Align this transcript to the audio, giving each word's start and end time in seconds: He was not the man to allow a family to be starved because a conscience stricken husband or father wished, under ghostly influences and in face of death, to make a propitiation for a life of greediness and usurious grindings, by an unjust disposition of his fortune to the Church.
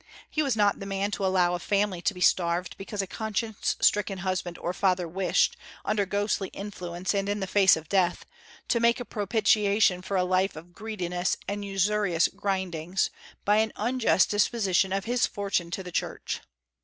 He 0.31 0.41
was 0.41 0.55
not 0.57 0.79
the 0.79 0.87
man 0.87 1.11
to 1.11 1.23
allow 1.27 1.53
a 1.53 1.59
family 1.59 2.01
to 2.01 2.15
be 2.15 2.21
starved 2.21 2.75
because 2.75 3.03
a 3.03 3.05
conscience 3.05 3.75
stricken 3.81 4.17
husband 4.25 4.57
or 4.57 4.73
father 4.73 5.07
wished, 5.07 5.55
under 5.85 6.07
ghostly 6.07 6.47
influences 6.47 7.13
and 7.13 7.29
in 7.29 7.45
face 7.45 7.77
of 7.77 7.87
death, 7.87 8.25
to 8.69 8.79
make 8.79 8.99
a 8.99 9.05
propitiation 9.05 10.01
for 10.01 10.17
a 10.17 10.23
life 10.23 10.55
of 10.55 10.73
greediness 10.73 11.37
and 11.47 11.63
usurious 11.63 12.29
grindings, 12.29 13.11
by 13.45 13.57
an 13.57 13.71
unjust 13.75 14.31
disposition 14.31 14.91
of 14.91 15.05
his 15.05 15.27
fortune 15.27 15.69
to 15.69 15.83
the 15.83 15.91
Church. 15.91 16.41